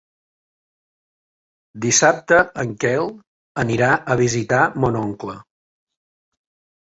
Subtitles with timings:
[1.85, 3.05] Dissabte en Quel
[3.65, 5.37] anirà a visitar mon oncle.